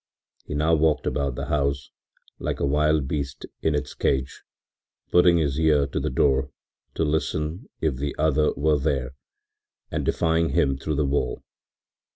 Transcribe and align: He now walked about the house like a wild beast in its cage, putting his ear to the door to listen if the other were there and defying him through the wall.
He 0.45 0.55
now 0.55 0.73
walked 0.73 1.05
about 1.05 1.35
the 1.35 1.45
house 1.45 1.91
like 2.39 2.59
a 2.59 2.65
wild 2.65 3.07
beast 3.07 3.45
in 3.61 3.75
its 3.75 3.93
cage, 3.93 4.41
putting 5.11 5.37
his 5.37 5.59
ear 5.59 5.85
to 5.85 5.99
the 5.99 6.09
door 6.09 6.49
to 6.95 7.03
listen 7.03 7.69
if 7.81 7.97
the 7.97 8.15
other 8.17 8.51
were 8.53 8.79
there 8.79 9.13
and 9.91 10.03
defying 10.03 10.49
him 10.49 10.75
through 10.75 10.95
the 10.95 11.05
wall. 11.05 11.43